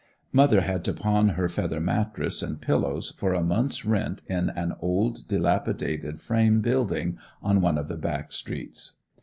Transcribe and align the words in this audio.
Mother 0.33 0.61
had 0.61 0.83
to 0.85 0.93
pawn 0.93 1.29
her 1.29 1.47
feather 1.47 1.79
mattress 1.79 2.41
and 2.41 2.59
pillows 2.59 3.11
for 3.17 3.35
a 3.35 3.43
month's 3.43 3.85
rent 3.85 4.23
in 4.25 4.49
an 4.49 4.73
old 4.79 5.27
delapidated 5.27 6.19
frame 6.19 6.59
building 6.59 7.19
on 7.43 7.61
one 7.61 7.77
of 7.77 7.87
the 7.87 7.97
back 7.97 8.31
streets. 8.31 8.93